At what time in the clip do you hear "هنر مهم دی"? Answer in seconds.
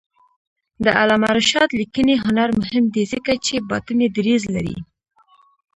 2.23-3.03